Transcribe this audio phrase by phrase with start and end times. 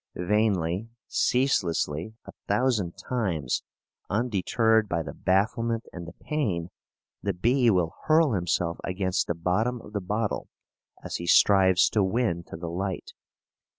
[0.15, 3.61] Vainly, ceaselessly, a thousand times,
[4.09, 6.71] undeterred by the bafflement and the pain,
[7.21, 10.47] the bee will hurl himself against the bottom of the bottle
[11.03, 13.13] as he strives to win to the light.